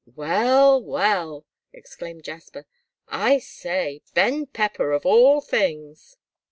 [0.15, 2.65] "Well, well!" exclaimed Jasper.
[3.07, 6.17] "I say, Ben Pepper, of all things!"